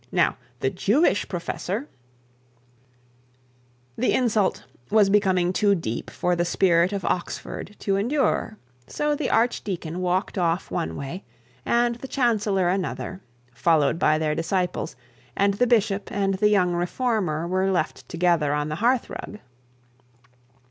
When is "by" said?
13.99-14.17